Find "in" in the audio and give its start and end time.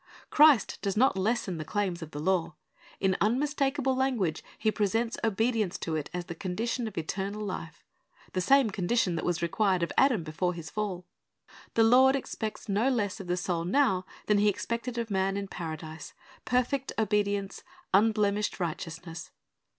2.99-3.15, 15.37-15.47